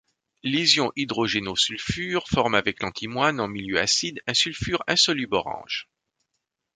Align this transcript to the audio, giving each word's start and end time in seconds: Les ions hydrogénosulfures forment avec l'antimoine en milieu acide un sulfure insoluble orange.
Les 0.41 0.77
ions 0.77 0.91
hydrogénosulfures 0.95 2.27
forment 2.27 2.55
avec 2.55 2.81
l'antimoine 2.81 3.39
en 3.39 3.47
milieu 3.47 3.79
acide 3.79 4.19
un 4.25 4.33
sulfure 4.33 4.83
insoluble 4.87 5.35
orange. 5.35 5.87